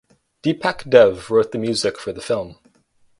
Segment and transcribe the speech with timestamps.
[0.41, 2.57] Deepak Dev wrote the music for the film.